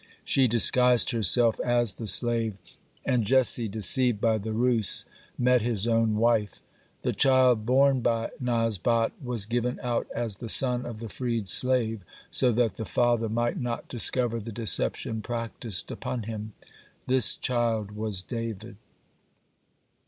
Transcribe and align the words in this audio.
She 0.25 0.47
disguised 0.47 1.11
herself 1.11 1.59
as 1.59 1.93
the 1.93 2.07
slave, 2.07 2.57
and 3.05 3.23
Jesse, 3.23 3.67
deceived 3.67 4.19
by 4.19 4.39
the 4.39 4.51
ruse, 4.51 5.05
met 5.37 5.61
his 5.61 5.87
own 5.87 6.15
wife. 6.15 6.59
The 7.01 7.13
child 7.13 7.67
borne 7.67 7.99
by 8.01 8.31
Nazbat 8.39 9.11
was 9.21 9.45
given 9.45 9.79
out 9.83 10.07
as 10.15 10.37
the 10.37 10.49
son 10.49 10.87
of 10.87 11.01
the 11.01 11.07
freed 11.07 11.47
slave, 11.47 12.01
so 12.31 12.51
that 12.51 12.77
the 12.77 12.85
father 12.85 13.29
might 13.29 13.59
not 13.59 13.87
discover 13.87 14.39
the 14.39 14.51
deception 14.51 15.21
practiced 15.21 15.91
upon 15.91 16.23
him. 16.23 16.53
This 17.05 17.37
child 17.37 17.91
was 17.91 18.23
David. 18.23 18.77